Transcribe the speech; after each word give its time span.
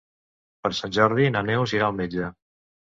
Per 0.63 0.71
Sant 0.79 0.95
Jordi 0.97 1.29
na 1.37 1.47
Neus 1.53 1.77
irà 1.81 1.93
al 1.93 1.99
metge. 2.03 2.37